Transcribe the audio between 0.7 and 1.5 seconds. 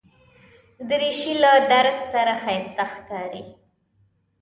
دریشي